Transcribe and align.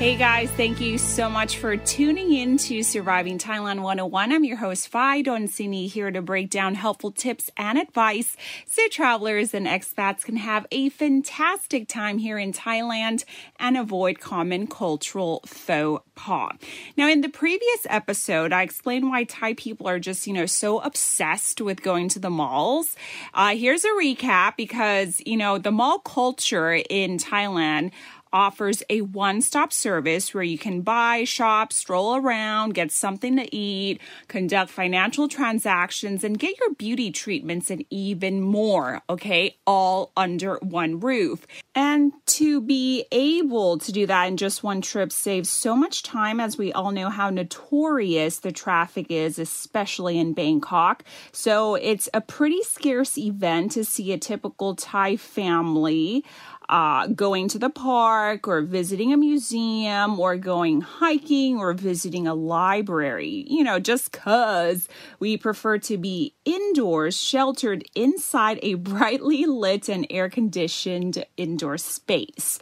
Hey 0.00 0.16
guys, 0.16 0.50
thank 0.52 0.80
you 0.80 0.96
so 0.96 1.28
much 1.28 1.58
for 1.58 1.76
tuning 1.76 2.32
in 2.32 2.56
to 2.56 2.82
Surviving 2.82 3.36
Thailand 3.36 3.82
101. 3.82 4.32
I'm 4.32 4.44
your 4.44 4.56
host, 4.56 4.88
Phi 4.88 5.22
Sini, 5.22 5.90
here 5.90 6.10
to 6.10 6.22
break 6.22 6.48
down 6.48 6.74
helpful 6.74 7.10
tips 7.10 7.50
and 7.58 7.76
advice 7.76 8.34
so 8.66 8.88
travelers 8.88 9.52
and 9.52 9.66
expats 9.66 10.24
can 10.24 10.36
have 10.36 10.66
a 10.72 10.88
fantastic 10.88 11.86
time 11.86 12.16
here 12.16 12.38
in 12.38 12.54
Thailand 12.54 13.24
and 13.58 13.76
avoid 13.76 14.20
common 14.20 14.68
cultural 14.68 15.42
faux 15.44 16.02
pas. 16.14 16.52
Now, 16.96 17.06
in 17.06 17.20
the 17.20 17.28
previous 17.28 17.86
episode, 17.90 18.54
I 18.54 18.62
explained 18.62 19.10
why 19.10 19.24
Thai 19.24 19.52
people 19.52 19.86
are 19.86 19.98
just, 19.98 20.26
you 20.26 20.32
know, 20.32 20.46
so 20.46 20.80
obsessed 20.80 21.60
with 21.60 21.82
going 21.82 22.08
to 22.08 22.18
the 22.18 22.30
malls. 22.30 22.96
Uh, 23.34 23.54
here's 23.54 23.84
a 23.84 23.88
recap 23.88 24.56
because, 24.56 25.20
you 25.26 25.36
know, 25.36 25.58
the 25.58 25.70
mall 25.70 25.98
culture 25.98 26.72
in 26.72 27.18
Thailand 27.18 27.90
offers 28.32 28.82
a 28.88 29.00
one 29.00 29.40
stop 29.40 29.72
service 29.72 30.32
where 30.32 30.42
you 30.42 30.58
can 30.58 30.82
buy, 30.82 31.24
shop, 31.24 31.72
stroll 31.72 32.16
around, 32.16 32.74
get 32.74 32.90
something 32.90 33.36
to 33.36 33.54
eat, 33.54 34.00
conduct 34.28 34.70
financial 34.70 35.28
transactions, 35.28 36.24
and 36.24 36.38
get 36.38 36.58
your 36.58 36.74
beauty 36.74 37.10
treatments 37.10 37.70
and 37.70 37.84
even 37.90 38.40
more, 38.40 39.02
okay? 39.08 39.56
All 39.66 40.12
under 40.16 40.56
one 40.62 41.00
roof. 41.00 41.46
And 41.74 42.12
to 42.26 42.60
be 42.60 43.04
able 43.12 43.78
to 43.78 43.92
do 43.92 44.06
that 44.06 44.24
in 44.24 44.36
just 44.36 44.62
one 44.62 44.80
trip 44.80 45.12
saves 45.12 45.48
so 45.48 45.76
much 45.76 46.02
time 46.02 46.40
as 46.40 46.58
we 46.58 46.72
all 46.72 46.90
know 46.90 47.08
how 47.10 47.30
notorious 47.30 48.38
the 48.38 48.52
traffic 48.52 49.06
is, 49.10 49.38
especially 49.38 50.18
in 50.18 50.32
Bangkok. 50.32 51.04
So 51.32 51.74
it's 51.76 52.08
a 52.12 52.20
pretty 52.20 52.62
scarce 52.62 53.16
event 53.18 53.72
to 53.72 53.84
see 53.84 54.12
a 54.12 54.18
typical 54.18 54.74
Thai 54.74 55.16
family 55.16 56.24
uh, 56.70 57.08
going 57.08 57.48
to 57.48 57.58
the 57.58 57.68
park 57.68 58.46
or 58.46 58.62
visiting 58.62 59.12
a 59.12 59.16
museum 59.16 60.18
or 60.20 60.36
going 60.36 60.80
hiking 60.80 61.58
or 61.58 61.72
visiting 61.72 62.28
a 62.28 62.34
library, 62.34 63.44
you 63.48 63.64
know, 63.64 63.80
just 63.80 64.12
because 64.12 64.88
we 65.18 65.36
prefer 65.36 65.78
to 65.78 65.98
be 65.98 66.32
indoors, 66.44 67.20
sheltered 67.20 67.84
inside 67.96 68.60
a 68.62 68.74
brightly 68.90 69.44
lit 69.46 69.88
and 69.88 70.06
air 70.10 70.30
conditioned 70.30 71.24
indoor 71.36 71.76
space. 71.76 72.60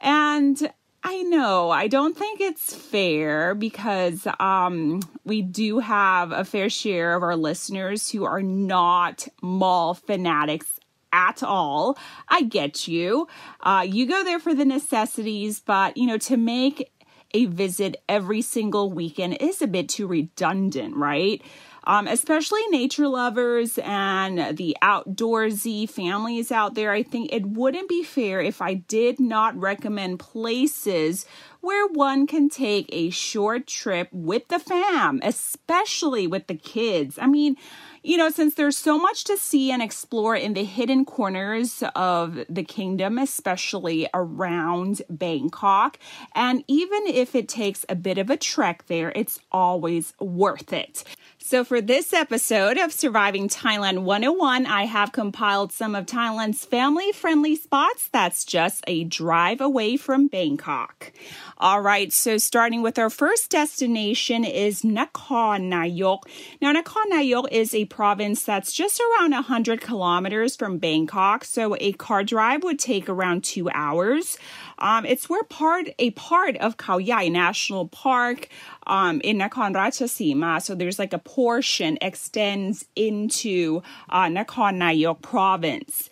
And 0.00 0.72
I 1.02 1.22
know. 1.22 1.70
I 1.70 1.88
don't 1.88 2.16
think 2.16 2.40
it's 2.40 2.74
fair 2.74 3.54
because 3.54 4.28
um, 4.38 5.00
we 5.24 5.42
do 5.42 5.78
have 5.78 6.30
a 6.30 6.44
fair 6.44 6.68
share 6.68 7.16
of 7.16 7.22
our 7.22 7.36
listeners 7.36 8.10
who 8.10 8.24
are 8.24 8.42
not 8.42 9.26
mall 9.42 9.94
fanatics 9.94 10.79
at 11.12 11.42
all. 11.42 11.98
I 12.28 12.42
get 12.42 12.88
you. 12.88 13.28
Uh, 13.60 13.84
you 13.88 14.06
go 14.06 14.24
there 14.24 14.38
for 14.38 14.54
the 14.54 14.64
necessities, 14.64 15.60
but 15.60 15.96
you 15.96 16.06
know, 16.06 16.18
to 16.18 16.36
make 16.36 16.90
a 17.32 17.46
visit 17.46 17.96
every 18.08 18.42
single 18.42 18.90
weekend 18.90 19.36
is 19.40 19.62
a 19.62 19.66
bit 19.66 19.88
too 19.88 20.06
redundant, 20.06 20.96
right? 20.96 21.42
Um, 21.84 22.06
especially 22.06 22.60
nature 22.68 23.08
lovers 23.08 23.78
and 23.82 24.56
the 24.56 24.76
outdoorsy 24.82 25.88
families 25.88 26.52
out 26.52 26.74
there. 26.74 26.92
I 26.92 27.02
think 27.02 27.32
it 27.32 27.46
wouldn't 27.46 27.88
be 27.88 28.04
fair 28.04 28.40
if 28.40 28.60
I 28.60 28.74
did 28.74 29.18
not 29.18 29.56
recommend 29.56 30.18
places 30.18 31.24
where 31.60 31.86
one 31.86 32.26
can 32.26 32.48
take 32.48 32.86
a 32.90 33.10
short 33.10 33.66
trip 33.66 34.08
with 34.12 34.48
the 34.48 34.58
fam, 34.58 35.20
especially 35.22 36.26
with 36.26 36.48
the 36.48 36.54
kids. 36.54 37.18
I 37.18 37.26
mean, 37.26 37.56
you 38.02 38.16
know, 38.16 38.30
since 38.30 38.54
there's 38.54 38.76
so 38.76 38.98
much 38.98 39.24
to 39.24 39.36
see 39.36 39.70
and 39.70 39.82
explore 39.82 40.34
in 40.34 40.54
the 40.54 40.64
hidden 40.64 41.04
corners 41.04 41.82
of 41.94 42.40
the 42.48 42.64
kingdom, 42.64 43.18
especially 43.18 44.08
around 44.14 45.02
Bangkok, 45.10 45.98
and 46.34 46.64
even 46.66 47.06
if 47.06 47.34
it 47.34 47.48
takes 47.48 47.84
a 47.88 47.94
bit 47.94 48.18
of 48.18 48.30
a 48.30 48.36
trek 48.36 48.86
there, 48.86 49.12
it's 49.14 49.40
always 49.52 50.14
worth 50.18 50.72
it. 50.72 51.04
So, 51.42 51.64
for 51.64 51.80
this 51.80 52.12
episode 52.12 52.78
of 52.78 52.92
Surviving 52.92 53.48
Thailand 53.48 54.02
101, 54.02 54.66
I 54.66 54.84
have 54.84 55.10
compiled 55.10 55.72
some 55.72 55.94
of 55.94 56.06
Thailand's 56.06 56.64
family 56.64 57.12
friendly 57.12 57.56
spots 57.56 58.08
that's 58.12 58.44
just 58.44 58.84
a 58.86 59.04
drive 59.04 59.60
away 59.60 59.96
from 59.96 60.28
Bangkok. 60.28 61.12
All 61.58 61.80
right, 61.80 62.12
so 62.12 62.38
starting 62.38 62.82
with 62.82 62.98
our 62.98 63.10
first 63.10 63.50
destination 63.50 64.44
is 64.44 64.82
Nakhon 64.82 65.70
Nayok. 65.70 66.20
Now, 66.60 66.72
Nakhon 66.72 67.10
Nayok 67.10 67.50
is 67.50 67.74
a 67.74 67.86
province 67.90 68.44
that's 68.44 68.72
just 68.72 69.00
around 69.00 69.32
100 69.32 69.80
kilometers 69.80 70.56
from 70.56 70.78
Bangkok, 70.78 71.44
so 71.44 71.76
a 71.78 71.92
car 71.92 72.24
drive 72.24 72.62
would 72.62 72.78
take 72.78 73.08
around 73.08 73.44
two 73.44 73.68
hours. 73.70 74.38
Um, 74.78 75.04
it's 75.04 75.28
where 75.28 75.42
part 75.44 75.90
a 75.98 76.10
part 76.12 76.56
of 76.56 76.78
Khao 76.78 77.04
Yai 77.04 77.28
National 77.28 77.88
Park 77.88 78.48
um, 78.86 79.20
in 79.20 79.38
Nakhon 79.38 79.74
Ratchasima. 79.74 80.62
So 80.62 80.74
there's 80.74 80.98
like 80.98 81.12
a 81.12 81.18
portion 81.18 81.98
extends 82.00 82.86
into 82.96 83.82
uh, 84.08 84.24
Nakhon 84.24 84.76
Nayok 84.78 85.20
province. 85.20 86.08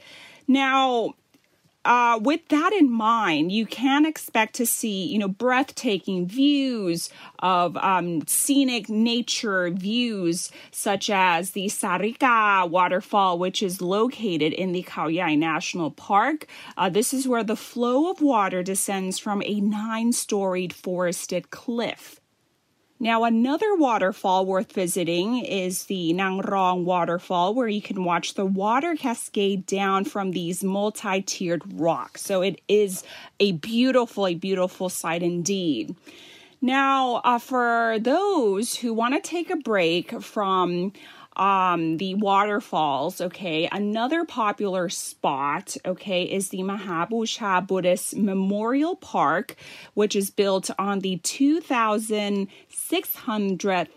Now, 0.47 1.15
uh, 1.89 2.19
with 2.19 2.47
that 2.49 2.75
in 2.75 2.93
mind, 2.93 3.51
you 3.51 3.65
can 3.65 4.05
expect 4.05 4.55
to 4.57 4.67
see, 4.67 5.07
you 5.07 5.19
know, 5.19 5.27
breathtaking 5.27 6.27
views 6.27 7.09
of 7.39 7.79
um, 7.79 8.27
scenic 8.27 8.91
nature 8.91 9.71
views, 9.71 10.51
such 10.71 11.09
as 11.09 11.53
the 11.53 11.65
Sarika 11.65 12.69
waterfall, 12.69 13.39
which 13.39 13.63
is 13.63 13.81
located 13.81 14.53
in 14.53 14.73
the 14.73 14.83
Khao 14.83 15.39
National 15.39 15.91
Park. 15.91 16.47
Uh, 16.77 16.91
this 16.91 17.15
is 17.15 17.27
where 17.27 17.43
the 17.43 17.57
flow 17.57 18.11
of 18.11 18.21
water 18.21 18.63
descends 18.63 19.19
from 19.19 19.43
a 19.47 19.59
nine 19.59 20.13
storied 20.13 20.75
forested 20.75 21.51
cliff. 21.51 22.21
Now, 23.01 23.23
another 23.23 23.77
waterfall 23.77 24.45
worth 24.45 24.73
visiting 24.73 25.39
is 25.45 25.85
the 25.85 26.13
Nang 26.13 26.39
Rong 26.39 26.85
waterfall, 26.85 27.55
where 27.55 27.69
you 27.69 27.81
can 27.81 28.03
watch 28.03 28.35
the 28.35 28.45
water 28.45 28.97
cascade 28.97 29.67
down 29.67 30.05
from 30.05 30.33
these 30.33 30.65
multi 30.65 31.23
tiered 31.23 31.63
rocks. 31.81 32.23
So, 32.23 32.43
it 32.43 32.61
is 32.67 33.05
a 33.39 33.53
beautiful, 33.53 34.27
a 34.27 34.35
beautiful 34.35 34.89
sight 34.89 35.23
indeed. 35.23 35.95
Now, 36.61 37.17
uh, 37.25 37.39
for 37.39 37.99
those 38.01 38.75
who 38.75 38.93
want 38.93 39.15
to 39.15 39.21
take 39.21 39.49
a 39.49 39.57
break 39.57 40.21
from 40.21 40.93
um, 41.39 41.99
the 41.99 42.15
waterfalls, 42.15 43.21
okay, 43.21 43.69
another 43.71 44.25
popular 44.25 44.89
spot, 44.89 45.77
okay, 45.87 46.25
is 46.25 46.49
the 46.49 46.65
Makha 46.65 47.07
Bucha 47.11 47.65
Buddhist 47.67 48.17
Memorial 48.17 48.97
Park, 48.97 49.55
which 49.95 50.17
is 50.17 50.31
built 50.31 50.71
on 50.79 51.01
the 51.01 51.19
2600th 51.19 53.89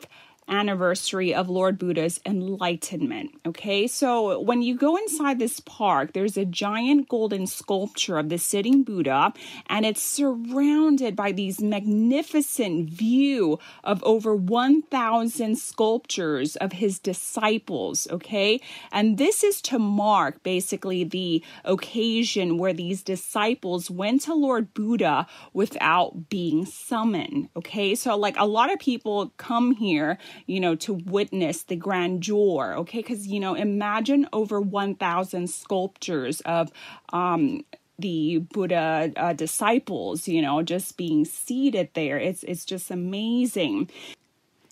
anniversary 0.47 1.33
of 1.33 1.49
Lord 1.49 1.77
Buddha's 1.77 2.19
enlightenment. 2.25 3.31
Okay, 3.45 3.87
so 3.87 4.39
when 4.39 4.61
you 4.61 4.75
go 4.75 4.95
inside 4.97 5.39
this 5.39 5.59
park, 5.59 6.13
there's 6.13 6.37
a 6.37 6.45
giant 6.45 7.07
golden 7.09 7.47
sculpture 7.47 8.17
of 8.17 8.29
the 8.29 8.37
sitting 8.37 8.83
Buddha, 8.83 9.33
and 9.67 9.85
it's 9.85 10.01
surrounded 10.03 11.15
by 11.15 11.31
these 11.31 11.61
magnificent 11.61 12.89
view 12.89 13.59
of 13.83 14.03
over 14.03 14.35
1,000 14.35 15.57
sculptures 15.57 16.55
of 16.57 16.73
his 16.73 16.99
disciples. 16.99 18.07
Okay, 18.11 18.59
and 18.91 19.17
this 19.17 19.43
is 19.43 19.61
to 19.63 19.79
mark 19.79 20.43
basically 20.43 21.03
the 21.03 21.43
occasion 21.63 22.57
where 22.57 22.73
these 22.73 23.03
disciples 23.03 23.89
went 23.89 24.21
to 24.21 24.33
Lord 24.33 24.73
Buddha 24.73 25.27
without 25.53 26.29
being 26.29 26.65
summoned. 26.65 27.49
Okay, 27.55 27.95
so 27.95 28.17
like 28.17 28.35
a 28.37 28.45
lot 28.45 28.71
of 28.71 28.79
people 28.79 29.31
come 29.37 29.73
here 29.73 30.17
you 30.45 30.59
know, 30.59 30.75
to 30.75 30.93
witness 30.93 31.63
the 31.63 31.75
grandeur, 31.75 32.75
okay? 32.77 32.99
Because, 32.99 33.27
you 33.27 33.39
know, 33.39 33.53
imagine 33.55 34.27
over 34.33 34.61
1,000 34.61 35.49
sculptures 35.49 36.41
of, 36.41 36.71
um, 37.13 37.63
the 37.99 38.39
Buddha 38.51 39.13
uh, 39.15 39.33
disciples, 39.33 40.27
you 40.27 40.41
know, 40.41 40.63
just 40.63 40.97
being 40.97 41.23
seated 41.23 41.89
there. 41.93 42.17
It's 42.17 42.43
it's 42.43 42.65
just 42.65 42.89
amazing. 42.89 43.91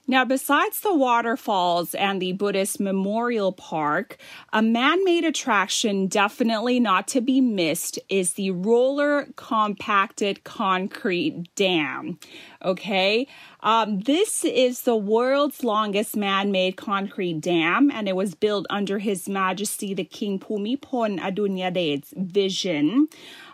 Now, 0.10 0.26
besides 0.26 0.80
the 0.80 0.96
waterfalls 0.96 1.94
and 1.94 2.20
the 2.20 2.32
Buddhist 2.32 2.80
Memorial 2.80 3.52
Park, 3.52 4.18
a 4.52 4.60
man 4.60 5.06
made 5.06 5.24
attraction 5.24 6.08
definitely 6.08 6.80
not 6.80 7.08
to 7.10 7.22
be 7.22 7.40
missed 7.40 8.00
is 8.10 8.34
the 8.34 8.50
Roller 8.50 9.28
Compacted 9.36 10.44
Concrete 10.44 11.54
Dam. 11.54 12.18
Okay, 12.66 13.28
um, 13.60 14.00
this 14.00 14.44
is 14.44 14.82
the 14.82 14.96
world's 14.96 15.64
longest 15.64 16.18
man 16.18 16.52
made 16.52 16.76
concrete 16.76 17.40
dam, 17.40 17.92
and 17.92 18.10
it 18.10 18.16
was 18.16 18.34
built 18.34 18.66
under 18.72 18.98
His 18.98 19.30
Majesty 19.30 19.94
the 19.94 20.04
King 20.04 20.40
Bhumibol 20.40 21.20
Adulyadej's 21.20 22.16
vision 22.18 23.10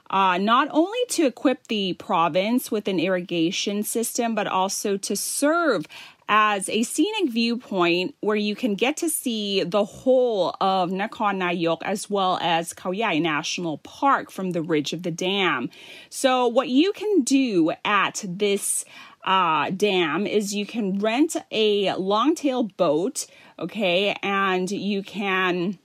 uh, 0.09 0.37
not 0.37 0.67
only 0.71 0.99
to 1.09 1.25
equip 1.25 1.67
the 1.67 1.93
province 1.93 2.71
with 2.71 2.87
an 2.87 2.99
irrigation 2.99 3.83
system, 3.83 4.35
but 4.35 4.47
also 4.47 4.97
to 4.97 5.15
serve 5.15 5.85
as 6.27 6.69
a 6.69 6.83
scenic 6.83 7.31
viewpoint 7.31 8.15
where 8.21 8.35
you 8.35 8.55
can 8.55 8.75
get 8.75 8.97
to 8.97 9.09
see 9.09 9.63
the 9.63 9.85
whole 9.85 10.55
of 10.59 10.89
Nakhon 10.89 11.37
Nayok 11.37 11.79
as 11.83 12.09
well 12.09 12.39
as 12.41 12.73
Khao 12.73 13.21
National 13.21 13.77
Park 13.79 14.31
from 14.31 14.51
the 14.51 14.61
ridge 14.61 14.93
of 14.93 15.03
the 15.03 15.11
dam. 15.11 15.69
So, 16.09 16.47
what 16.47 16.69
you 16.69 16.91
can 16.93 17.21
do 17.21 17.73
at 17.83 18.23
this 18.27 18.85
uh, 19.23 19.71
dam 19.71 20.25
is 20.27 20.55
you 20.55 20.65
can 20.65 20.99
rent 20.99 21.35
a 21.51 21.93
longtail 21.95 22.63
boat, 22.63 23.27
okay, 23.59 24.15
and 24.21 24.69
you 24.69 25.03
can, 25.03 25.77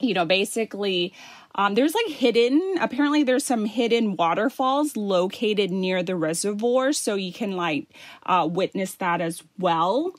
you 0.00 0.14
know, 0.14 0.24
basically 0.24 1.12
um, 1.56 1.74
there's 1.74 1.94
like 1.94 2.14
hidden, 2.14 2.76
apparently, 2.80 3.22
there's 3.22 3.44
some 3.44 3.64
hidden 3.64 4.16
waterfalls 4.16 4.96
located 4.96 5.70
near 5.70 6.02
the 6.02 6.14
reservoir, 6.14 6.92
so 6.92 7.14
you 7.14 7.32
can 7.32 7.52
like 7.52 7.88
uh, 8.24 8.46
witness 8.50 8.94
that 8.96 9.20
as 9.20 9.42
well. 9.58 10.14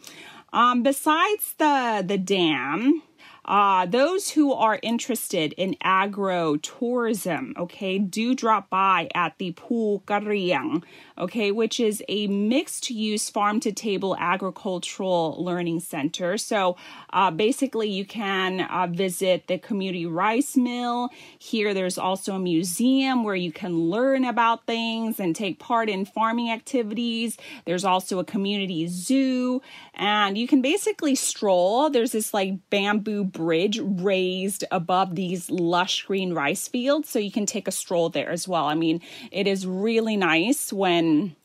Um, 0.52 0.82
besides 0.82 1.54
the 1.60 2.04
the 2.06 2.18
dam, 2.18 3.04
uh, 3.48 3.86
those 3.86 4.32
who 4.32 4.52
are 4.52 4.78
interested 4.84 5.54
in 5.54 5.76
agro 5.82 6.58
tourism, 6.58 7.54
okay, 7.58 7.98
do 7.98 8.36
drop 8.36 8.70
by 8.70 9.08
at 9.16 9.38
the 9.38 9.52
Pu 9.52 10.02
Kariang, 10.06 10.84
okay, 11.18 11.52
which 11.52 11.80
is 11.80 12.04
a 12.10 12.28
mixed 12.28 12.90
use 12.90 13.30
farm 13.30 13.62
to 13.62 13.72
table 13.72 14.18
agricultural 14.20 15.42
learning 15.42 15.80
center. 15.80 16.38
So 16.38 16.76
uh, 17.14 17.32
basically, 17.32 17.90
you 17.90 18.06
can 18.06 18.62
uh, 18.62 18.88
visit 18.88 19.48
the 19.48 19.58
community 19.58 20.06
rice 20.06 20.58
mill. 20.58 21.10
Here, 21.40 21.74
there's 21.74 21.98
also 21.98 22.36
a 22.36 22.40
museum 22.40 23.24
where 23.24 23.36
you 23.36 23.54
can 23.54 23.90
learn 23.90 24.26
about 24.26 24.66
things 24.66 25.22
and 25.22 25.34
take 25.34 25.58
part 25.58 25.90
in 25.90 26.04
farming 26.04 26.52
activities. 26.52 27.38
There's 27.66 27.86
also 27.86 28.20
a 28.20 28.26
community 28.26 28.88
zoo, 28.88 29.62
and 29.94 30.38
you 30.38 30.48
can 30.48 30.62
basically 30.62 31.16
stroll. 31.16 31.90
There's 31.90 32.12
this 32.12 32.34
like 32.34 32.70
bamboo 32.70 33.24
bridge 33.38 33.80
raised 33.80 34.66
above 34.72 35.14
these 35.14 35.52
lush 35.52 36.04
green 36.08 36.34
rice 36.34 36.68
fields, 36.68 37.08
so 37.08 37.20
you 37.20 37.32
can 37.32 37.46
take 37.46 37.68
a 37.68 37.72
stroll 37.72 38.10
there 38.10 38.32
as 38.32 38.48
well. 38.48 38.66
I 38.66 38.74
mean, 38.74 39.00
it 39.32 39.46
is 39.46 39.68
really 39.68 40.18
nice 40.18 40.74
when 40.74 41.36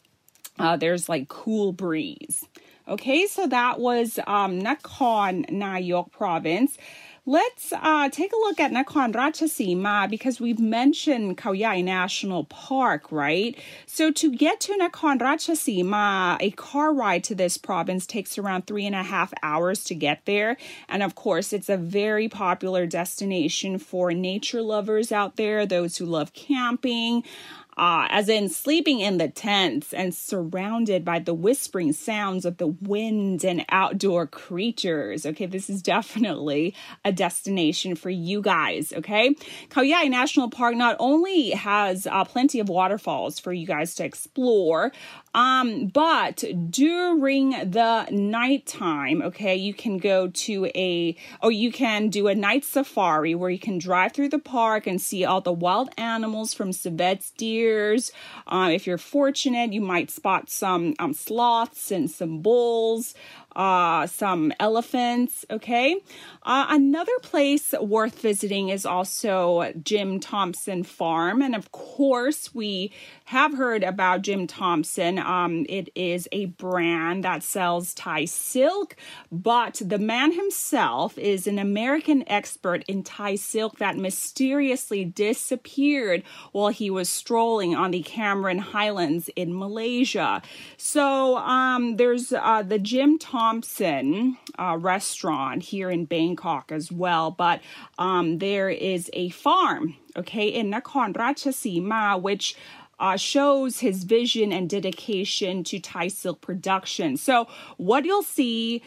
uh, 0.58 0.78
there's 0.78 1.06
like 1.06 1.28
cool 1.28 1.72
breeze. 1.72 2.46
Okay, 2.88 3.26
so 3.26 3.46
that 3.46 3.78
was 3.78 4.18
um, 4.26 4.60
Nakhon 4.60 5.48
Nayok 5.50 6.10
province. 6.10 6.78
Let's 7.24 7.72
uh, 7.72 8.08
take 8.08 8.32
a 8.32 8.36
look 8.36 8.58
at 8.58 8.72
Nakhon 8.72 9.12
Ratchasima 9.12 10.10
because 10.10 10.40
we've 10.40 10.58
mentioned 10.58 11.38
Khao 11.38 11.84
National 11.84 12.42
Park, 12.42 13.12
right? 13.12 13.56
So 13.86 14.10
to 14.10 14.34
get 14.34 14.58
to 14.62 14.72
Nakhon 14.72 15.20
Ratchasima, 15.20 16.38
a 16.40 16.50
car 16.50 16.92
ride 16.92 17.22
to 17.22 17.36
this 17.36 17.58
province 17.58 18.06
takes 18.06 18.38
around 18.38 18.66
three 18.66 18.86
and 18.86 18.96
a 18.96 19.04
half 19.04 19.32
hours 19.40 19.84
to 19.84 19.94
get 19.94 20.24
there. 20.24 20.56
And 20.88 21.00
of 21.04 21.14
course, 21.14 21.52
it's 21.52 21.68
a 21.68 21.76
very 21.76 22.28
popular 22.28 22.86
destination 22.86 23.78
for 23.78 24.12
nature 24.12 24.60
lovers 24.60 25.12
out 25.12 25.36
there, 25.36 25.64
those 25.64 25.98
who 25.98 26.06
love 26.06 26.32
camping 26.32 27.22
uh, 27.76 28.06
as 28.10 28.28
in 28.28 28.48
sleeping 28.48 29.00
in 29.00 29.18
the 29.18 29.28
tents 29.28 29.92
and 29.92 30.14
surrounded 30.14 31.04
by 31.04 31.18
the 31.18 31.34
whispering 31.34 31.92
sounds 31.92 32.44
of 32.44 32.58
the 32.58 32.66
wind 32.66 33.44
and 33.44 33.64
outdoor 33.70 34.26
creatures. 34.26 35.24
Okay, 35.24 35.46
this 35.46 35.70
is 35.70 35.82
definitely 35.82 36.74
a 37.04 37.12
destination 37.12 37.94
for 37.94 38.10
you 38.10 38.42
guys. 38.42 38.92
Okay, 38.92 39.34
Khao 39.70 39.88
Yai 39.88 40.04
National 40.08 40.50
Park 40.50 40.76
not 40.76 40.96
only 40.98 41.50
has 41.50 42.06
uh, 42.06 42.24
plenty 42.24 42.60
of 42.60 42.68
waterfalls 42.68 43.38
for 43.38 43.52
you 43.52 43.66
guys 43.66 43.94
to 43.94 44.04
explore, 44.04 44.92
um, 45.34 45.86
but 45.86 46.44
during 46.70 47.50
the 47.50 48.06
nighttime, 48.10 49.22
okay, 49.22 49.56
you 49.56 49.72
can 49.72 49.96
go 49.96 50.28
to 50.28 50.66
a, 50.74 51.16
or 51.42 51.50
you 51.50 51.72
can 51.72 52.10
do 52.10 52.28
a 52.28 52.34
night 52.34 52.64
safari 52.64 53.34
where 53.34 53.48
you 53.48 53.58
can 53.58 53.78
drive 53.78 54.12
through 54.12 54.28
the 54.28 54.38
park 54.38 54.86
and 54.86 55.00
see 55.00 55.24
all 55.24 55.40
the 55.40 55.52
wild 55.52 55.88
animals 55.96 56.52
from 56.52 56.72
civets 56.72 57.30
deers. 57.62 58.12
Um, 58.46 58.70
if 58.70 58.86
you're 58.86 58.98
fortunate, 58.98 59.72
you 59.72 59.80
might 59.80 60.10
spot 60.10 60.50
some 60.50 60.94
um, 60.98 61.14
sloths 61.14 61.90
and 61.90 62.10
some 62.10 62.40
bulls 62.40 63.14
uh, 63.56 64.06
some 64.06 64.52
elephants. 64.58 65.44
Okay. 65.50 65.96
Uh, 66.42 66.66
another 66.70 67.18
place 67.22 67.72
worth 67.80 68.20
visiting 68.20 68.68
is 68.68 68.84
also 68.84 69.72
Jim 69.82 70.18
Thompson 70.18 70.82
Farm. 70.82 71.42
And 71.42 71.54
of 71.54 71.70
course, 71.70 72.54
we 72.54 72.92
have 73.26 73.54
heard 73.54 73.84
about 73.84 74.22
Jim 74.22 74.46
Thompson. 74.46 75.18
Um, 75.18 75.66
it 75.68 75.90
is 75.94 76.28
a 76.32 76.46
brand 76.46 77.24
that 77.24 77.42
sells 77.42 77.94
Thai 77.94 78.24
silk, 78.24 78.96
but 79.30 79.80
the 79.84 79.98
man 79.98 80.32
himself 80.32 81.16
is 81.16 81.46
an 81.46 81.58
American 81.58 82.24
expert 82.28 82.84
in 82.88 83.02
Thai 83.02 83.36
silk 83.36 83.78
that 83.78 83.96
mysteriously 83.96 85.04
disappeared 85.04 86.24
while 86.52 86.68
he 86.68 86.90
was 86.90 87.08
strolling 87.08 87.74
on 87.74 87.92
the 87.92 88.02
Cameron 88.02 88.58
Highlands 88.58 89.30
in 89.36 89.56
Malaysia. 89.56 90.42
So 90.76 91.36
um, 91.36 91.96
there's 91.96 92.32
uh, 92.32 92.62
the 92.62 92.78
Jim 92.78 93.18
Thompson 93.18 93.41
Thompson 93.42 94.38
uh, 94.56 94.76
restaurant 94.78 95.64
here 95.64 95.90
in 95.90 96.04
Bangkok 96.04 96.70
as 96.70 96.92
well, 96.92 97.32
but 97.32 97.60
um, 97.98 98.38
there 98.38 98.70
is 98.70 99.10
a 99.14 99.30
farm, 99.30 99.96
okay, 100.16 100.46
in 100.46 100.70
Nakhon 100.70 101.12
Ratchasima, 101.12 102.22
which 102.22 102.54
uh, 103.00 103.16
shows 103.16 103.80
his 103.80 104.04
vision 104.04 104.52
and 104.52 104.70
dedication 104.70 105.64
to 105.64 105.80
Thai 105.80 106.06
silk 106.06 106.40
production. 106.40 107.16
So, 107.16 107.48
what 107.78 108.04
you'll 108.04 108.22
see 108.22 108.80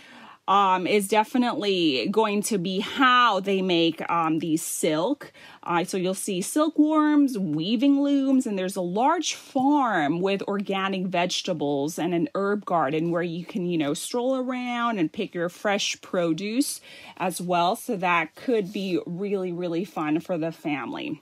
um, 0.47 0.85
is 0.85 1.07
definitely 1.07 2.07
going 2.11 2.41
to 2.43 2.57
be 2.57 2.79
how 2.79 3.39
they 3.39 3.61
make 3.61 4.07
um, 4.09 4.39
these 4.39 4.61
silk. 4.61 5.31
Uh, 5.63 5.83
so 5.83 5.97
you'll 5.97 6.13
see 6.13 6.41
silkworms, 6.41 7.37
weaving 7.37 8.01
looms, 8.01 8.45
and 8.45 8.57
there's 8.57 8.75
a 8.75 8.81
large 8.81 9.33
farm 9.33 10.21
with 10.21 10.43
organic 10.43 11.07
vegetables 11.07 11.97
and 11.97 12.13
an 12.13 12.29
herb 12.35 12.65
garden 12.65 13.09
where 13.09 13.23
you 13.23 13.43
can, 13.43 13.65
you 13.65 13.77
know, 13.77 13.93
stroll 13.93 14.35
around 14.35 14.99
and 14.99 15.11
pick 15.11 15.33
your 15.33 15.49
fresh 15.49 15.99
produce 16.01 16.79
as 17.17 17.41
well. 17.41 17.75
So 17.75 17.95
that 17.97 18.35
could 18.35 18.71
be 18.71 18.99
really, 19.05 19.51
really 19.51 19.85
fun 19.85 20.19
for 20.19 20.37
the 20.37 20.51
family. 20.51 21.21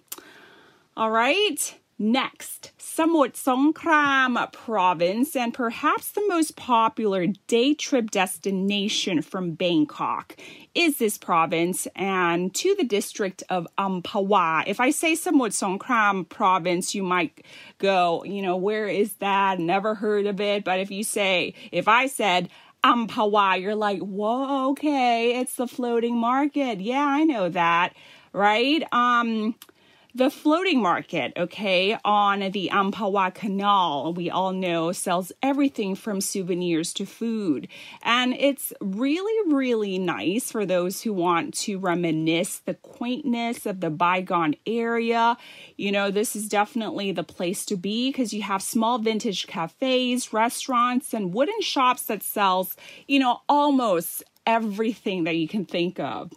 All 0.98 1.10
right. 1.10 1.76
Next, 2.00 2.72
Samut 2.80 3.34
Songkhram 3.34 4.52
province 4.52 5.36
and 5.36 5.54
perhaps 5.54 6.12
the 6.12 6.28
most 6.28 6.56
popular 6.56 7.28
day 7.48 7.76
trip 7.76 8.10
destination 8.10 9.22
from 9.22 9.52
Bangkok 9.52 10.36
is 10.74 10.98
this 10.98 11.20
province 11.20 11.88
and 11.96 12.54
to 12.56 12.76
the 12.76 12.84
district 12.84 13.44
of 13.50 13.68
Amphawa. 13.78 14.64
If 14.66 14.80
I 14.80 14.90
say 14.90 15.14
Samut 15.14 15.52
Songkhram 15.52 16.28
province, 16.28 16.96
you 16.96 17.04
might 17.04 17.46
go, 17.78 18.24
you 18.24 18.42
know, 18.42 18.58
where 18.58 18.88
is 18.88 19.14
that? 19.16 19.60
Never 19.60 19.94
heard 19.94 20.26
of 20.26 20.42
it. 20.42 20.64
But 20.64 20.80
if 20.80 20.90
you 20.90 21.04
say, 21.04 21.54
if 21.72 21.88
I 21.88 22.08
said 22.08 22.50
Amphawa, 22.84 23.62
you're 23.62 23.76
like, 23.76 24.00
whoa, 24.00 24.72
okay, 24.72 25.40
it's 25.40 25.56
the 25.56 25.68
floating 25.68 26.18
market. 26.18 26.82
Yeah, 26.82 27.06
I 27.06 27.24
know 27.24 27.50
that, 27.50 27.94
right? 28.34 28.84
Um, 28.92 29.56
the 30.16 30.30
floating 30.30 30.80
market, 30.80 31.34
okay, 31.36 31.98
on 32.06 32.40
the 32.52 32.70
Amphawa 32.72 33.34
Canal, 33.34 34.14
we 34.14 34.30
all 34.30 34.54
know 34.54 34.92
sells 34.92 35.32
everything 35.42 35.96
from 35.96 36.22
souvenirs 36.22 36.94
to 36.94 37.06
food. 37.06 37.68
And 38.04 38.36
it's 38.38 38.72
really, 38.80 39.52
really 39.52 39.98
nice 39.98 40.52
for 40.52 40.68
those 40.68 41.02
who 41.02 41.14
want 41.14 41.56
to 41.56 41.80
reminisce 41.80 42.60
the 42.60 42.76
quaintness 42.76 43.66
of 43.66 43.80
the 43.80 43.90
bygone 43.90 44.56
area. 44.68 45.36
You 45.78 45.92
know, 45.92 46.12
this 46.12 46.36
is 46.36 46.48
definitely 46.48 47.12
the 47.12 47.24
place 47.24 47.66
to 47.66 47.76
be 47.76 48.10
because 48.10 48.34
you 48.34 48.44
have 48.44 48.62
small 48.62 49.00
vintage 49.00 49.48
cafes, 49.48 50.32
restaurants, 50.32 51.16
and 51.16 51.34
wooden 51.34 51.62
shops 51.62 52.04
that 52.04 52.22
sells, 52.22 52.76
you 53.08 53.18
know, 53.18 53.42
almost 53.50 54.24
everything 54.46 55.24
that 55.24 55.38
you 55.38 55.48
can 55.48 55.66
think 55.66 56.00
of. 56.00 56.32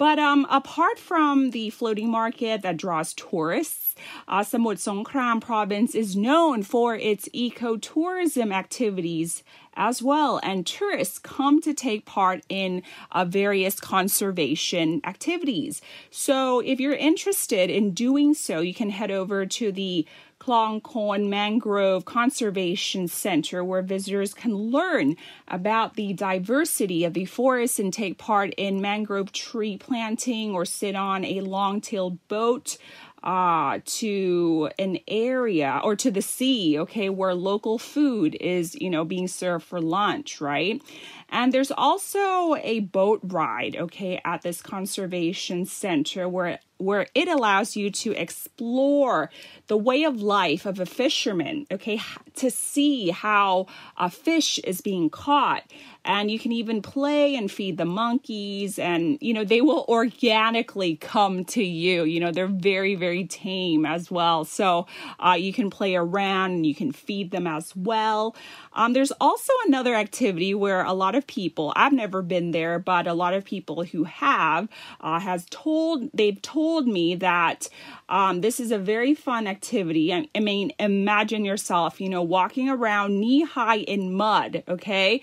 But 0.00 0.18
um, 0.18 0.46
apart 0.48 0.98
from 0.98 1.50
the 1.50 1.68
floating 1.68 2.10
market 2.10 2.62
that 2.62 2.78
draws 2.78 3.12
tourists, 3.12 3.94
uh, 4.26 4.40
Samut 4.40 4.78
Songkhram 4.78 5.42
province 5.42 5.94
is 5.94 6.16
known 6.16 6.62
for 6.62 6.96
its 6.96 7.28
ecotourism 7.34 8.50
activities 8.50 9.44
as 9.74 10.02
well. 10.02 10.40
And 10.42 10.66
tourists 10.66 11.18
come 11.18 11.60
to 11.60 11.74
take 11.74 12.06
part 12.06 12.40
in 12.48 12.82
uh, 13.12 13.26
various 13.26 13.78
conservation 13.78 15.02
activities. 15.04 15.82
So 16.10 16.60
if 16.60 16.80
you're 16.80 16.94
interested 16.94 17.68
in 17.68 17.90
doing 17.90 18.32
so, 18.32 18.60
you 18.60 18.72
can 18.72 18.88
head 18.88 19.10
over 19.10 19.44
to 19.44 19.70
the 19.70 20.06
Klong 20.40 20.82
Kon 20.82 21.28
Mangrove 21.28 22.06
Conservation 22.06 23.06
Center, 23.08 23.62
where 23.62 23.82
visitors 23.82 24.32
can 24.32 24.54
learn 24.54 25.16
about 25.46 25.94
the 25.94 26.14
diversity 26.14 27.04
of 27.04 27.12
the 27.12 27.26
forest 27.26 27.78
and 27.78 27.92
take 27.92 28.16
part 28.16 28.54
in 28.56 28.80
mangrove 28.80 29.32
tree 29.32 29.76
planting 29.76 30.52
or 30.52 30.64
sit 30.64 30.96
on 30.96 31.26
a 31.26 31.42
long 31.42 31.82
tailed 31.82 32.26
boat 32.28 32.78
uh, 33.22 33.80
to 33.84 34.70
an 34.78 34.98
area 35.06 35.80
or 35.84 35.94
to 35.94 36.10
the 36.10 36.22
sea, 36.22 36.78
okay, 36.78 37.10
where 37.10 37.34
local 37.34 37.78
food 37.78 38.34
is, 38.40 38.74
you 38.80 38.88
know, 38.88 39.04
being 39.04 39.28
served 39.28 39.64
for 39.64 39.80
lunch, 39.80 40.40
right? 40.40 40.80
And 41.28 41.52
there's 41.52 41.70
also 41.70 42.56
a 42.56 42.80
boat 42.80 43.20
ride, 43.22 43.76
okay, 43.76 44.20
at 44.24 44.40
this 44.40 44.62
conservation 44.62 45.66
center 45.66 46.28
where 46.28 46.60
where 46.80 47.06
it 47.14 47.28
allows 47.28 47.76
you 47.76 47.90
to 47.90 48.12
explore 48.12 49.30
the 49.66 49.76
way 49.76 50.04
of 50.04 50.22
life 50.22 50.66
of 50.66 50.80
a 50.80 50.86
fisherman, 50.86 51.66
okay, 51.70 52.00
to 52.36 52.50
see 52.50 53.10
how 53.10 53.66
a 53.96 54.10
fish 54.10 54.58
is 54.60 54.80
being 54.80 55.10
caught 55.10 55.64
and 56.04 56.30
you 56.30 56.38
can 56.38 56.52
even 56.52 56.82
play 56.82 57.34
and 57.36 57.50
feed 57.50 57.76
the 57.76 57.84
monkeys 57.84 58.78
and 58.78 59.18
you 59.20 59.32
know 59.32 59.44
they 59.44 59.60
will 59.60 59.84
organically 59.88 60.96
come 60.96 61.44
to 61.44 61.62
you 61.62 62.04
you 62.04 62.20
know 62.20 62.30
they're 62.30 62.46
very 62.46 62.94
very 62.94 63.24
tame 63.24 63.84
as 63.84 64.10
well 64.10 64.44
so 64.44 64.86
uh, 65.18 65.36
you 65.38 65.52
can 65.52 65.70
play 65.70 65.94
around 65.94 66.52
and 66.52 66.66
you 66.66 66.74
can 66.74 66.92
feed 66.92 67.30
them 67.30 67.46
as 67.46 67.74
well 67.76 68.34
um, 68.72 68.92
there's 68.92 69.12
also 69.20 69.52
another 69.66 69.94
activity 69.94 70.54
where 70.54 70.82
a 70.84 70.92
lot 70.92 71.14
of 71.14 71.26
people 71.26 71.72
i've 71.76 71.92
never 71.92 72.22
been 72.22 72.50
there 72.50 72.78
but 72.78 73.06
a 73.06 73.14
lot 73.14 73.34
of 73.34 73.44
people 73.44 73.84
who 73.84 74.04
have 74.04 74.68
uh, 75.00 75.18
has 75.18 75.46
told 75.50 76.08
they've 76.14 76.40
told 76.42 76.86
me 76.86 77.14
that 77.14 77.68
um, 78.10 78.40
this 78.40 78.58
is 78.58 78.72
a 78.72 78.78
very 78.78 79.14
fun 79.14 79.46
activity. 79.46 80.12
I, 80.12 80.28
I, 80.34 80.40
mean, 80.40 80.72
imagine 80.80 81.44
yourself, 81.44 82.00
you 82.00 82.08
know, 82.08 82.22
walking 82.22 82.68
around 82.68 83.20
knee 83.20 83.44
high 83.44 83.78
in 83.78 84.12
mud, 84.14 84.64
okay? 84.68 85.22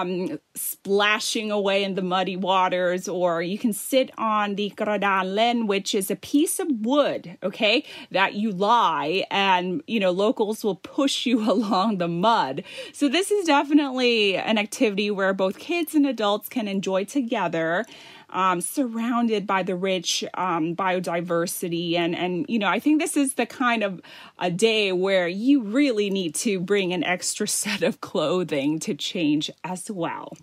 Um, 0.00 0.38
splashing 0.54 1.50
away 1.50 1.84
in 1.84 1.94
the 1.94 2.02
muddy 2.02 2.36
waters, 2.36 3.08
or 3.08 3.42
you 3.42 3.58
can 3.58 3.72
sit 3.72 4.10
on 4.18 4.54
the 4.54 4.70
gradalen, 4.76 5.66
which 5.66 5.94
is 5.94 6.10
a 6.10 6.16
piece 6.16 6.58
of 6.58 6.68
wood, 6.80 7.38
okay, 7.42 7.84
that 8.10 8.34
you 8.34 8.50
lie, 8.52 9.24
and, 9.30 9.82
you 9.86 10.00
know, 10.00 10.10
locals 10.10 10.64
will 10.64 10.76
push 10.76 11.26
you 11.26 11.50
along 11.50 11.98
the 11.98 12.08
mud. 12.08 12.64
So, 12.92 13.08
this 13.08 13.30
is 13.30 13.46
definitely 13.46 14.36
an 14.36 14.58
activity 14.58 15.10
where 15.10 15.32
both 15.32 15.58
kids 15.58 15.94
and 15.94 16.06
adults 16.06 16.48
can 16.48 16.68
enjoy 16.68 17.04
together 17.04 17.84
um, 18.34 18.60
surrounded 18.60 19.46
by 19.46 19.62
the 19.62 19.76
rich 19.76 20.24
um, 20.34 20.74
biodiversity. 20.74 21.94
And, 21.94 22.14
and, 22.14 22.44
you 22.48 22.58
know, 22.58 22.66
I 22.66 22.80
think 22.80 23.00
this 23.00 23.16
is 23.16 23.34
the 23.34 23.46
kind 23.46 23.82
of 23.82 24.02
a 24.38 24.50
day 24.50 24.92
where 24.92 25.28
you 25.28 25.62
really 25.62 26.10
need 26.10 26.34
to 26.36 26.60
bring 26.60 26.92
an 26.92 27.04
extra 27.04 27.48
set 27.64 27.82
of 27.82 28.00
clothing 28.00 28.78
to 28.80 28.94
change 28.94 29.50
as 29.62 29.90
well. 29.90 30.36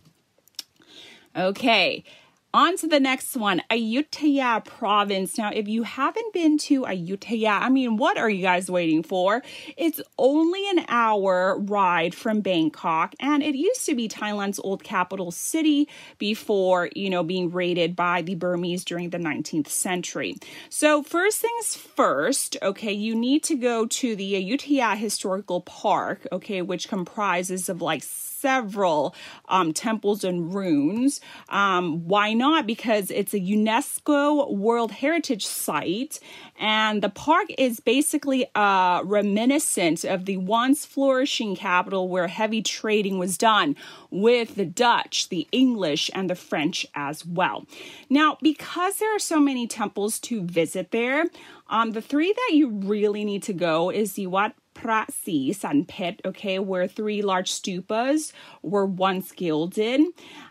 Okay, 1.36 2.04
on 2.54 2.78
to 2.78 2.88
the 2.88 3.00
next 3.00 3.36
one, 3.36 3.62
Ayutthaya 3.70 4.64
province. 4.64 5.38
Now, 5.38 5.52
if 5.54 5.68
you 5.68 5.84
haven't 5.84 6.34
been 6.34 6.58
to 6.60 6.84
Ayutthaya, 6.84 7.62
I 7.62 7.70
mean, 7.70 7.98
what 7.98 8.18
are 8.18 8.30
you 8.30 8.42
guys 8.42 8.70
waiting 8.70 9.04
for? 9.04 9.42
It's 9.78 10.02
only 10.18 10.70
an 10.70 10.86
hour 10.88 11.58
ride 11.58 12.14
from 12.14 12.42
Bangkok, 12.42 13.16
and 13.20 13.42
it 13.42 13.56
used 13.56 13.86
to 13.86 13.96
be 13.96 14.08
Thailand's 14.08 14.60
old 14.60 14.84
capital 14.84 15.32
city 15.32 15.88
before, 16.18 16.90
you 16.96 17.10
know, 17.10 17.24
being 17.24 17.52
raided 17.52 17.96
by 17.96 18.22
the 18.22 18.36
Burmese 18.36 18.84
during 18.84 19.12
the 19.12 19.18
19th 19.18 19.70
century. 19.70 20.36
So, 20.70 21.04
first 21.04 21.40
things 21.40 21.76
first, 21.76 22.58
okay, 22.62 22.92
you 22.92 23.16
need 23.16 23.44
to 23.44 23.56
go 23.56 23.86
to 23.86 24.16
the 24.16 24.34
Ayutthaya 24.34 24.98
Historical 24.98 25.62
Park, 25.62 26.28
okay, 26.32 26.62
which 26.62 26.90
comprises 26.90 27.70
of 27.70 27.82
like 27.82 28.04
several 28.04 29.16
um, 29.48 29.72
temples 29.72 30.24
and 30.24 30.54
ruins. 30.54 31.22
Um, 31.50 32.08
why 32.08 32.34
not? 32.42 32.66
Because 32.66 33.12
it's 33.12 33.36
a 33.36 33.40
UNESCO 33.40 34.52
World 34.52 34.92
Heritage 34.92 35.46
Site, 35.46 36.20
and 36.60 37.04
the 37.04 37.10
park 37.10 37.48
is 37.56 37.80
basically 37.80 38.48
a 38.56 39.02
reminiscent 39.04 40.04
of 40.04 40.26
the 40.26 40.38
once 40.38 40.84
flourishing 40.84 41.56
capital 41.56 42.10
where 42.10 42.28
heavy 42.28 42.64
trading 42.64 43.20
was 43.20 43.38
done 43.38 43.76
with 44.10 44.56
the 44.56 44.66
Dutch, 44.66 45.30
the 45.30 45.48
English, 45.52 46.10
and 46.16 46.30
the 46.30 46.36
French 46.36 46.86
as 46.96 47.24
well. 47.26 47.68
Now, 48.10 48.38
because 48.42 48.98
there 48.98 49.16
are 49.16 49.20
so 49.20 49.40
many 49.40 49.68
temples 49.68 50.20
to 50.22 50.42
visit 50.42 50.90
there, 50.90 51.26
um, 51.70 51.92
the 51.92 52.02
three 52.02 52.34
that 52.34 52.56
you 52.56 52.70
really 52.70 53.24
need 53.24 53.44
to 53.44 53.54
go 53.54 53.92
is 53.92 54.14
the 54.14 54.28
Wat 54.28 54.54
Phra 54.82 55.10
Si 55.12 55.54
Sanphet, 55.54 56.20
okay, 56.26 56.58
where 56.60 56.88
three 56.88 57.22
large 57.22 57.52
stupas 57.52 58.34
were 58.62 58.86
once 58.86 59.32
gilded. 59.32 60.02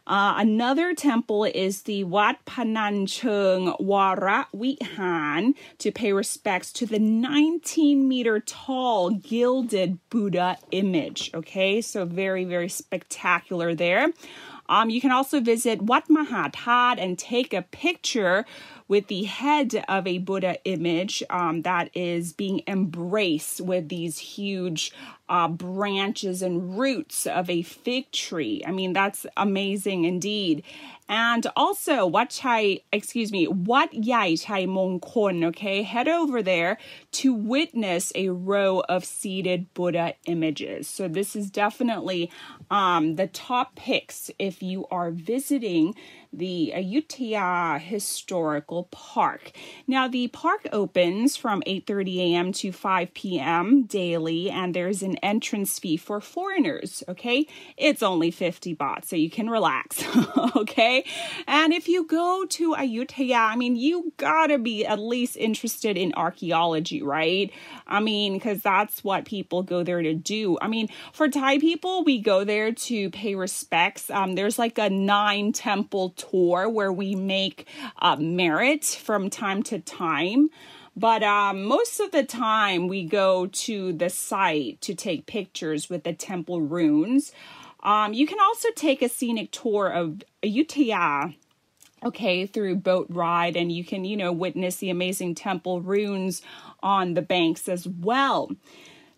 Uh, 0.07 0.35
another 0.37 0.95
temple 0.95 1.45
is 1.45 1.83
the 1.83 2.05
Wat 2.05 2.39
Phanan 2.47 3.07
Choeng 3.07 3.79
Worawihan 3.81 5.55
to 5.79 5.91
pay 5.91 6.13
respects 6.13 6.73
to 6.75 6.87
the 6.87 6.99
19 6.99 8.09
meter 8.09 8.41
tall 8.41 9.11
gilded 9.11 9.99
Buddha 10.11 10.59
image, 10.71 11.31
okay, 11.35 11.81
so 11.81 12.05
very, 12.05 12.45
very 12.45 12.69
spectacular 12.69 13.75
there. 13.75 14.13
Um, 14.69 14.89
you 14.89 15.01
can 15.01 15.11
also 15.11 15.41
visit 15.41 15.83
Wat 15.83 16.07
Mahathat 16.09 16.99
and 16.99 17.19
take 17.19 17.53
a 17.53 17.63
picture 17.63 18.47
with 18.91 19.07
the 19.07 19.23
head 19.23 19.85
of 19.89 20.05
a 20.05 20.19
Buddha 20.19 20.59
image 20.65 21.23
um, 21.31 21.63
that 21.63 21.89
is 21.95 22.33
being 22.33 22.61
embraced 22.67 23.61
with 23.61 23.89
these 23.89 24.19
huge 24.19 24.93
uh, 25.29 25.47
branches 25.47 26.43
and 26.43 26.77
roots 26.77 27.25
of 27.25 27.49
a 27.49 27.63
fig 27.63 28.11
tree. 28.11 28.65
I 28.67 28.73
mean, 28.73 28.93
that's 28.93 29.27
amazing 29.37 30.07
indeed. 30.07 30.65
And 31.11 31.45
also, 31.57 32.07
Wat 32.07 32.31
Chai, 32.31 32.83
excuse 32.93 33.33
me, 33.33 33.49
Wat 33.49 33.93
Yai 33.93 34.37
Chai 34.37 34.67
Mongkhon, 34.67 35.45
okay? 35.47 35.83
Head 35.83 36.07
over 36.07 36.41
there 36.41 36.79
to 37.11 37.35
witness 37.35 38.13
a 38.15 38.29
row 38.29 38.85
of 38.89 39.05
seated 39.05 39.75
Buddha 39.75 40.15
images. 40.27 40.87
So, 40.87 41.09
this 41.09 41.35
is 41.35 41.51
definitely 41.51 42.31
um, 42.71 43.17
the 43.17 43.27
top 43.27 43.75
picks 43.75 44.31
if 44.39 44.63
you 44.63 44.87
are 44.93 45.11
visiting 45.11 45.97
the 46.33 46.73
Ayutthaya 46.75 47.81
Historical 47.81 48.85
Park. 48.91 49.53
Now, 49.87 50.07
the 50.07 50.29
park 50.29 50.69
opens 50.73 51.37
from 51.37 51.63
8:30 51.67 52.19
a.m. 52.19 52.53
to 52.53 52.73
5 52.73 53.15
p.m. 53.15 53.83
daily, 53.83 54.49
and 54.49 54.75
there's 54.75 55.03
an 55.03 55.17
entrance 55.17 55.79
fee 55.79 55.97
for 55.97 56.21
foreigners. 56.21 57.03
Okay, 57.09 57.47
it's 57.77 58.03
only 58.03 58.31
50 58.31 58.77
baht, 58.77 59.05
so 59.05 59.17
you 59.17 59.31
can 59.31 59.51
relax. 59.51 60.05
okay, 60.57 61.00
and 61.47 61.73
if 61.73 61.89
you 61.89 62.07
go 62.07 62.45
to 62.47 62.75
Ayutthaya, 62.75 63.51
I 63.51 63.57
mean, 63.57 63.77
you 63.77 64.13
gotta 64.17 64.59
be 64.59 64.87
at 64.87 64.99
least 64.99 65.37
interested 65.37 65.97
in 65.97 66.13
archaeology, 66.15 67.03
right? 67.03 67.53
I 67.87 68.01
mean, 68.01 68.35
because 68.35 68.63
that's 68.63 69.03
what 69.05 69.25
people 69.25 69.63
go 69.63 69.83
there 69.83 70.03
to 70.03 70.15
do. 70.15 70.59
I 70.61 70.69
mean, 70.69 70.89
for 71.13 71.29
Thai 71.29 71.59
people, 71.59 72.05
we 72.05 72.21
go 72.21 72.45
there 72.45 72.73
to 72.73 73.11
pay 73.11 73.35
respects. 73.35 74.11
Um, 74.11 74.35
there's 74.35 74.59
like 74.59 74.79
a 74.79 74.91
nine 74.91 75.53
temple 75.53 76.11
tour 76.11 76.69
where 76.69 76.93
we 76.93 77.15
make 77.15 77.67
uh, 78.01 78.17
merit 78.17 78.85
from 78.85 79.31
time 79.31 79.63
to 79.65 79.79
time. 79.79 80.51
But 80.97 81.23
um, 81.23 81.65
most 81.65 82.01
of 82.01 82.11
the 82.11 82.25
time, 82.25 82.89
we 82.89 83.05
go 83.05 83.47
to 83.47 83.93
the 83.93 84.11
site 84.11 84.81
to 84.83 84.95
take 84.95 85.25
pictures 85.27 85.89
with 85.89 86.05
the 86.05 86.13
temple 86.13 86.61
runes. 86.61 87.33
Um, 87.83 88.13
you 88.13 88.27
can 88.27 88.41
also 88.41 88.69
take 88.75 89.03
a 89.03 89.09
scenic 89.09 89.51
tour 89.51 89.89
of 89.89 90.23
Ayutthaya 90.43 91.35
okay 92.03 92.47
through 92.47 92.77
boat 92.77 93.07
ride 93.11 93.57
and 93.57 93.71
you 93.71 93.85
can 93.85 94.07
you 94.07 94.17
know 94.17 94.33
witness 94.33 94.77
the 94.77 94.89
amazing 94.89 95.35
temple 95.35 95.83
ruins 95.83 96.41
on 96.83 97.15
the 97.15 97.23
banks 97.23 97.69
as 97.69 97.87
well. 97.87 98.51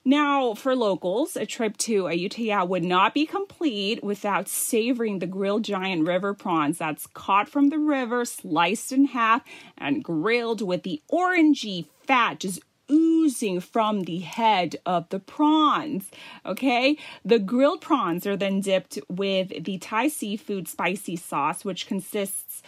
Now, 0.04 0.54
for 0.54 0.74
locals, 0.74 1.36
a 1.36 1.46
trip 1.46 1.76
to 1.78 2.04
Ayutthaya 2.04 2.66
would 2.66 2.82
not 2.82 3.14
be 3.14 3.24
complete 3.24 4.02
without 4.02 4.48
savoring 4.48 5.20
the 5.20 5.28
grilled 5.28 5.62
giant 5.62 6.08
river 6.08 6.34
prawns 6.34 6.78
that's 6.78 7.06
caught 7.06 7.48
from 7.48 7.68
the 7.68 7.78
river, 7.78 8.24
sliced 8.24 8.90
in 8.90 9.04
half, 9.04 9.42
and 9.78 10.02
grilled 10.02 10.60
with 10.60 10.82
the 10.82 11.00
orangey 11.12 11.86
fat 12.04 12.40
just 12.40 12.58
from 13.60 14.02
the 14.04 14.18
head 14.20 14.76
of 14.86 15.08
the 15.10 15.18
prawns. 15.18 16.10
Okay, 16.44 16.96
the 17.24 17.38
grilled 17.38 17.80
prawns 17.80 18.26
are 18.26 18.36
then 18.36 18.60
dipped 18.60 18.98
with 19.08 19.64
the 19.64 19.78
Thai 19.78 20.08
seafood 20.08 20.68
spicy 20.68 21.16
sauce, 21.16 21.64
which 21.64 21.86
consists 21.86 22.62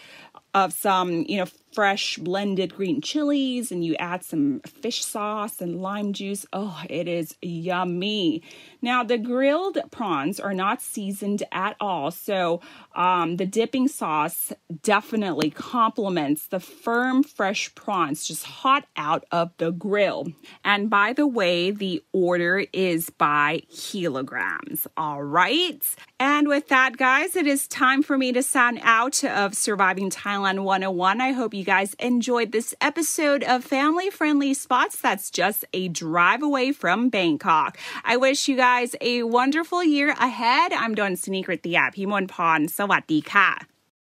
of 0.55 0.73
some, 0.73 1.25
you 1.29 1.39
know, 1.39 1.47
fresh 1.75 2.17
blended 2.19 2.75
green 2.75 3.01
chilies 3.01 3.73
and 3.73 3.85
you 3.85 3.97
add 3.97 4.23
some 4.23 4.61
fish 4.61 5.05
sauce 5.05 5.61
and 5.61 5.83
lime 5.83 6.13
juice. 6.13 6.47
Oh, 6.53 6.81
it 6.89 7.09
is 7.09 7.35
yummy. 7.43 8.43
Now, 8.81 9.03
the 9.03 9.19
grilled 9.19 9.79
prawns 9.91 10.39
are 10.39 10.55
not 10.55 10.81
seasoned 10.81 11.43
at 11.51 11.75
all, 11.81 12.11
so 12.11 12.61
um, 12.95 13.37
the 13.37 13.47
dipping 13.47 13.89
sauce 13.89 14.53
definitely 14.83 15.51
complements 15.51 16.47
the 16.47 16.61
firm, 16.61 17.23
fresh 17.23 17.75
prawns 17.75 18.27
just 18.27 18.45
hot 18.45 18.87
out 18.97 19.25
of 19.33 19.51
the 19.57 19.73
grill. 19.73 20.27
And 20.65 20.89
by 20.89 21.13
the 21.13 21.27
way, 21.27 21.71
the 21.71 22.05
order 22.13 22.67
is 22.73 23.11
by 23.11 23.63
kilograms. 23.71 24.87
All 24.97 25.23
right. 25.23 25.83
And 26.21 26.47
with 26.47 26.69
that, 26.69 26.97
guys, 26.97 27.37
it 27.37 27.47
is 27.47 27.67
time 27.67 28.03
for 28.03 28.17
me 28.17 28.33
to 28.33 28.43
sign 28.43 28.79
out 28.83 29.25
of 29.25 29.55
Surviving 29.55 30.11
Thailand 30.11 30.63
101. 30.63 31.21
I 31.21 31.33
hope 31.33 31.55
you 31.55 31.64
you 31.65 31.73
guys 31.73 31.95
enjoyed 31.95 32.53
this 32.53 32.75
episode 32.83 33.43
of 33.43 33.65
Family 33.65 34.11
Friendly 34.11 34.53
Spots 34.53 35.01
that's 35.01 35.31
just 35.31 35.65
a 35.73 35.89
drive 35.89 36.43
away 36.43 36.73
from 36.73 37.09
Bangkok. 37.09 37.79
I 38.05 38.19
wish 38.19 38.49
you 38.49 38.57
guys 38.57 38.95
a 39.01 39.23
wonderful 39.23 39.83
year 39.83 40.11
ahead. 40.11 40.75
I'm 40.75 40.95
Don 40.95 41.17
Sneaker 41.17 41.53
at 41.53 41.63
the 41.63 41.77
app. 41.77 41.95
Himon 41.95 42.29
Pon. 42.29 42.67
Sawadee 42.67 43.25
ka. 43.25 43.61